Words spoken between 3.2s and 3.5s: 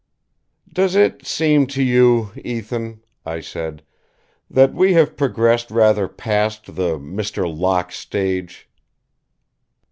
I